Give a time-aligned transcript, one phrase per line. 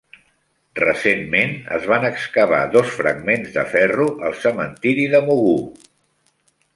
[0.79, 5.61] Recentment es van excavar dos fragments de ferro al cementiri de Mogou.